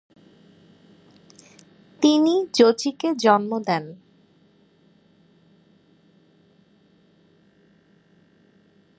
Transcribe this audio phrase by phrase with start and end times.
[2.01, 3.83] তিনি জোচিকে জন্ম দেন।